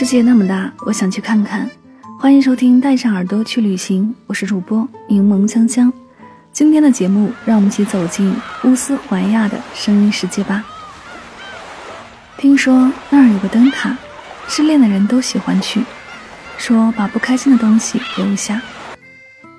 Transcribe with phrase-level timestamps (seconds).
[0.00, 1.68] 世界那么大，我想去看看。
[2.18, 5.92] 欢迎收听《带上耳朵去旅行》，我是主播柠檬香香。
[6.54, 10.64] 今天的节目，让我们一起走进乌斯怀亚的声音世界吧。
[12.38, 13.94] 听说那儿有个灯塔，
[14.48, 15.84] 失恋的人都喜欢去，
[16.56, 18.62] 说把不开心的东西留下。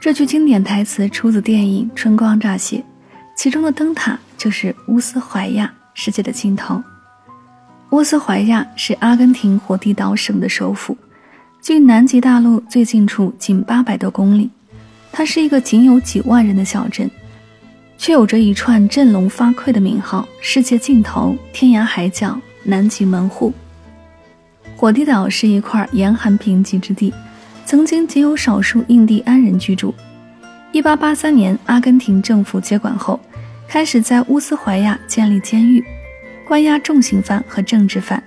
[0.00, 2.78] 这句经典台词出自电影《春光乍泄》，
[3.36, 6.82] 其中的灯塔就是乌斯怀亚世界的尽头。
[7.90, 10.96] 乌斯怀亚是阿根廷火地岛省的首府，
[11.60, 14.48] 距南极大陆最近处仅八百多公里。
[15.10, 17.10] 它是一个仅有几万人的小镇，
[17.98, 23.52] 却有着一串振聋发聩的名号：世界尽头、天涯海角、南极门户。
[24.76, 27.12] 火地岛是一块严寒贫瘠之地，
[27.66, 29.92] 曾经仅有少数印第安人居住。
[30.72, 33.18] 1883年，阿根廷政府接管后，
[33.66, 35.84] 开始在乌斯怀亚建立监狱。
[36.50, 38.20] 关押重刑犯和政治犯，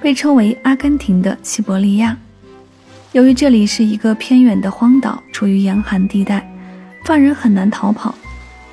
[0.00, 2.16] 被称为阿根廷的西伯利亚。
[3.10, 6.48] 由于这里是一个偏远的荒岛，处于严寒地带，
[7.04, 8.14] 犯人很难逃跑。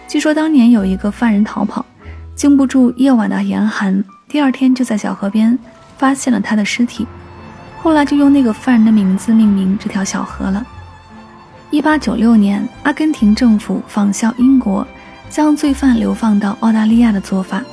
[0.07, 1.83] 据说当年有一个犯人逃跑，
[2.35, 5.57] 经不住夜晚的严寒，第二天就在小河边
[5.97, 7.07] 发现了他的尸体。
[7.81, 10.63] 后来就用那个犯人的名字命名这条小河了。
[11.71, 14.87] 一八九六年，阿根廷政府仿效英国
[15.27, 17.63] 将罪犯流放到澳大利亚的做法。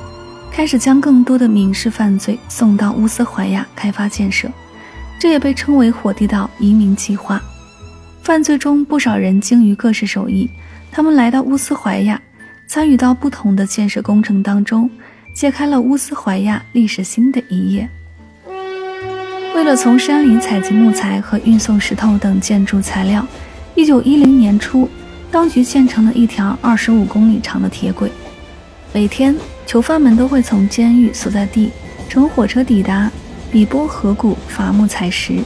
[0.50, 4.50] 开始将更多的民事犯罪送到乌斯怀亚开发建设，
[5.18, 7.40] 这也被称为“火地岛移民计划”。
[8.22, 10.50] 犯罪中不少人精于各式手艺，
[10.90, 12.20] 他们来到乌斯怀亚，
[12.66, 14.90] 参与到不同的建设工程当中，
[15.32, 17.88] 揭开了乌斯怀亚历史新的一页。
[19.54, 23.26] 为了从山里采集木材和运送石头等建筑材料
[23.76, 24.88] ，1910年初，
[25.30, 28.10] 当局建成了一条25公里长的铁轨。
[28.92, 29.34] 每天，
[29.68, 31.70] 囚犯们都会从监狱所在地
[32.08, 33.10] 乘火车抵达
[33.52, 35.44] 比波河谷伐木采石。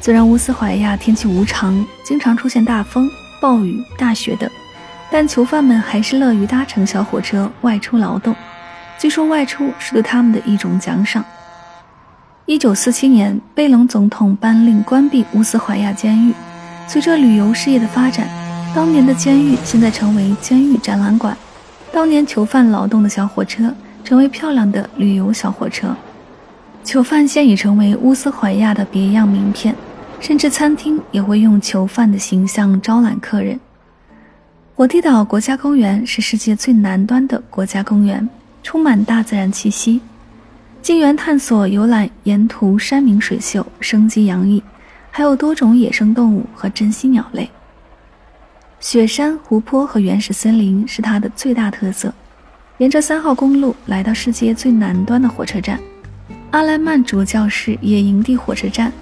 [0.00, 3.08] 虽然乌斯怀亚天气无常，经常出现大风、
[3.40, 4.50] 暴雨、大雪等，
[5.12, 8.34] 但囚犯们还是乐于搭乘小火车外出劳动。
[8.98, 11.24] 据说外出是对他们的一种奖赏。
[12.46, 16.34] 一九四七年，贝隆总统颁令关闭乌斯怀亚监狱。
[16.88, 18.28] 随着旅游事业的发展，
[18.74, 21.36] 当年的监狱现在成为监狱展览馆。
[21.92, 23.72] 当年囚犯劳动的小火车
[24.04, 25.96] 成为漂亮的旅游小火车，
[26.84, 29.74] 囚犯现已成为乌斯怀亚的别样名片，
[30.20, 33.58] 甚至餐厅也会用囚犯的形象招揽客人。
[34.74, 38.28] 火地岛国家公园是世界最南端的国家公园，
[38.62, 40.00] 充满大自然气息，
[40.82, 44.62] 进园探索游览沿途山明水秀，生机洋溢，
[45.10, 47.48] 还有多种野生动物和珍稀鸟类。
[48.78, 52.12] 雪山、湖泊和原始森林是它的最大特色。
[52.78, 55.80] 沿着三号公路来到世界最南端的火车站——
[56.52, 58.92] 阿莱曼主教室野营地火车站，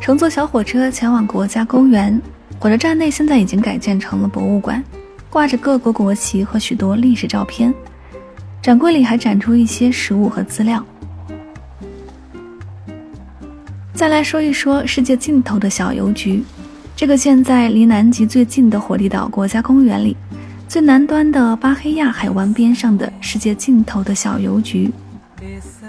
[0.00, 2.20] 乘坐小火车前往国家公园。
[2.58, 4.82] 火车站内现在已经改建成了博物馆，
[5.30, 7.72] 挂着各国国旗和许多历史照片。
[8.60, 10.84] 展柜里还展出一些实物和资料。
[13.94, 16.42] 再来说一说世界尽头的小邮局。
[17.00, 20.14] 这个建在离南极最近的火地岛国家公园里，
[20.68, 24.90] 最南端的巴黑亚海湾边上的世界尽头的小邮局，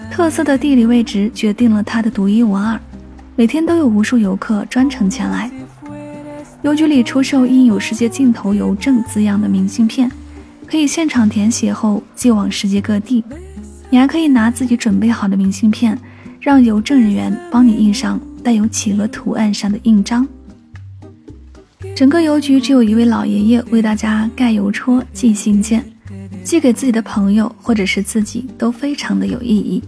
[0.10, 2.80] 特色的地理位置决定了它的独一无二。
[3.36, 5.52] 每天都有无数游客专程前来。
[6.62, 10.10] 邮局里出售印有“世界尽头邮政”字样的明信片，
[10.66, 13.22] 可以现场填写后寄往世界各地。
[13.90, 16.00] 你还可以拿自己准备好的明信片，
[16.40, 20.26] 让邮政人员帮你印上带有企鹅图案上的印章。
[22.02, 25.86] 整个邮局只有一位老爷爷为大家盖邮戳、寄信件，
[26.44, 29.84] 寄给自己的朋友或者是自己都非常的有意义。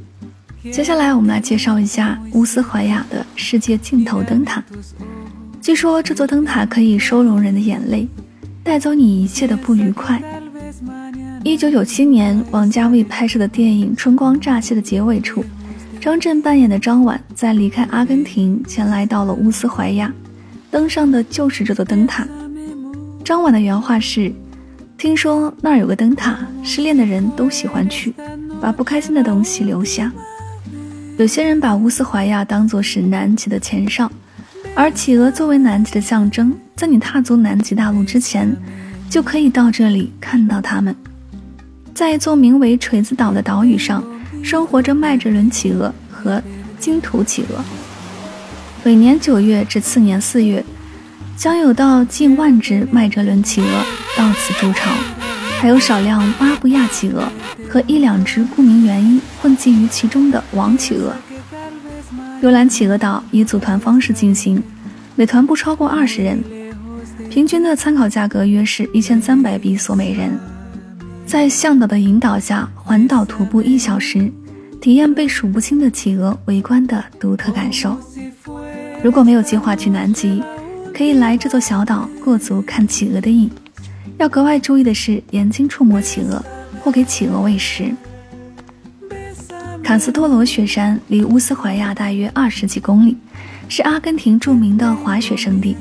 [0.72, 4.64] 接下来我们来介绍一下乌斯怀亚的世界尽头灯塔。
[5.60, 8.08] 据说这座灯塔可以收容人的眼泪，
[8.62, 10.22] 带走你一切的不愉快。
[11.44, 15.44] 一九九七年，王家卫拍摄的电影《春光乍泄》的结尾处，
[16.00, 20.14] 张震扮演的张婉在离开阿根廷前来到了乌斯怀亚，
[20.74, 22.28] 登上的就是这座灯塔。
[23.24, 24.34] 张婉的原话是
[24.98, 28.12] ：“听说那儿有个灯塔，失恋的人都喜欢去，
[28.60, 30.12] 把不开心的东西留下。”
[31.20, 34.12] 有些人把乌斯怀亚当作是南极的前哨，
[34.74, 38.52] 而企鹅作为南极的象征，在你踏足南极大陆之前，
[39.12, 40.96] 就可以到这里看到它们。
[41.94, 44.04] 在一座名为锤子岛的岛屿上，
[44.42, 46.42] 生活着麦哲伦企鹅和
[46.80, 47.64] 金土企鹅。
[48.86, 50.62] 每年九月至次年四月，
[51.38, 53.68] 将有到近万只麦哲伦企鹅
[54.18, 54.92] 到此筑巢，
[55.58, 57.24] 还有少量巴布亚企鹅
[57.70, 61.14] 和一两只不明原因混迹于其中的王企鹅。
[62.42, 64.62] 游览企鹅岛以组团方式进行，
[65.16, 66.44] 每团不超过二十人，
[67.30, 70.38] 平均的参考价格约是一千三百比索每人。
[71.26, 74.30] 在向导的引导下环岛徒步一小时，
[74.82, 77.98] 体验被数不清的企鹅围观的独特感受。
[79.04, 80.42] 如果没有计划去南极，
[80.94, 83.52] 可以来这座小岛过足看企鹅的瘾。
[84.18, 86.42] 要格外注意的是，眼睛触摸企鹅
[86.82, 87.94] 或给企鹅喂食。
[89.84, 93.18] 卡斯托罗雪山离乌斯怀亚大约二十几公里，
[93.68, 95.76] 是阿根廷著名的滑雪胜地。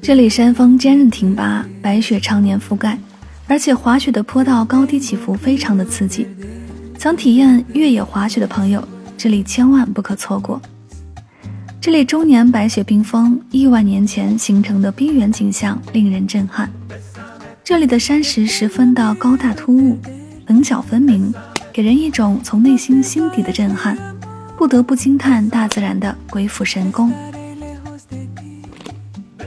[0.00, 2.98] 这里山峰坚韧挺拔，白雪常年覆盖。
[3.46, 6.26] 而且滑雪的坡道高低起伏非常的刺激，
[6.98, 8.82] 想体验越野滑雪的朋友，
[9.18, 10.58] 这里千万不可错过。
[11.88, 16.70] 这里终年白雪冰封，亿万年前形成的冰原景象令人震撼。
[17.64, 19.98] 这里的山石十分的高大突兀，
[20.48, 21.32] 棱角分明，
[21.72, 23.96] 给人一种从内心心底的震撼，
[24.58, 27.10] 不得不惊叹大自然的鬼斧神工。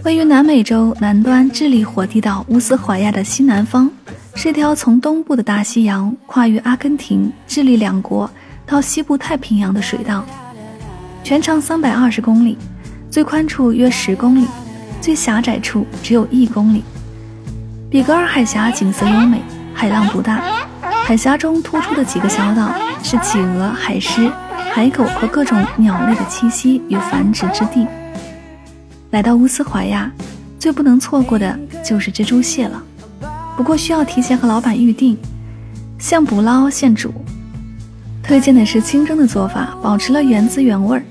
[0.03, 3.87] 位于南美洲南端智利火地岛乌斯怀亚的西南方，
[4.33, 8.27] 是一条从东部的大西洋跨越阿根廷、智利两国
[8.65, 10.25] 到西部太平洋的水道，
[11.23, 12.57] 全长三百二十公里，
[13.09, 14.47] 最宽处约十公里，
[14.99, 16.83] 最狭窄处只有一公里。
[17.89, 19.41] 比格尔海峡景色优美，
[19.73, 20.41] 海浪不大，
[21.05, 22.73] 海峡中突出的几个小岛
[23.03, 24.31] 是企鹅、海狮、
[24.73, 27.85] 海狗和各种鸟类的栖息与繁殖之地。
[29.11, 30.11] 来到乌斯怀亚，
[30.57, 32.81] 最不能错过的就是蜘蛛蟹了。
[33.55, 35.17] 不过需要提前和老板预定，
[35.99, 37.13] 现捕捞现煮。
[38.31, 41.03] 推荐的是清蒸的做法，保持了原汁原味儿。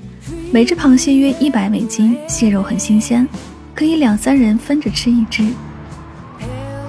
[0.51, 3.27] 每只螃蟹约一百美金，蟹肉很新鲜，
[3.75, 5.45] 可以两三人分着吃一只。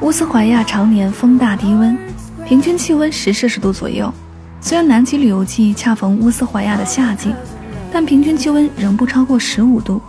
[0.00, 1.94] 乌斯怀亚常年风大低温，
[2.46, 4.10] 平均气温十摄氏度左右。
[4.62, 7.34] 虽然南极旅游季恰逢乌斯怀亚的夏季，
[7.92, 10.00] 但平均气温仍不超过十五度。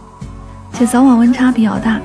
[0.71, 1.99] 且早晚温差比较大，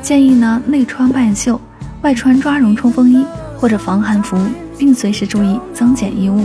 [0.00, 1.60] 建议呢内穿半袖，
[2.02, 4.38] 外穿抓绒冲锋衣或者防寒服，
[4.78, 6.44] 并随时注意增减衣物。